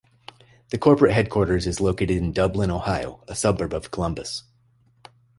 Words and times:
The 0.71 0.79
corporate 0.79 1.11
headquarters 1.13 1.67
is 1.67 1.79
located 1.79 2.17
in 2.17 2.31
Dublin, 2.31 2.71
Ohio, 2.71 3.23
a 3.27 3.35
suburb 3.35 3.71
of 3.71 3.91
Columbus. 3.91 4.41